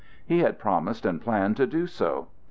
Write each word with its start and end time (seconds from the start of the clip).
He 0.25 0.39
had 0.39 0.57
promised 0.57 1.05
and 1.05 1.21
planned 1.21 1.57
to 1.57 1.67
do 1.67 1.85
so. 1.85 2.29